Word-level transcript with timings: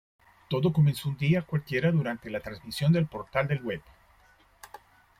Todo 0.49 0.73
comenzó 0.73 1.09
un 1.09 1.17
día 1.17 1.43
cualquiera, 1.43 1.91
durante 1.91 2.31
la 2.31 2.39
transmisión 2.39 2.91
de 2.91 2.97
"El 2.97 3.05
Portal 3.05 3.47
del 3.47 3.61
Web". 3.61 3.83